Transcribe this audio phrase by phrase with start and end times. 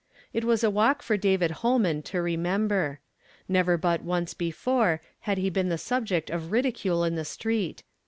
[0.33, 2.97] It was a walk for David Holman to remem ber.
[3.47, 7.83] Never but once before had he been the subject of ridicule on the street.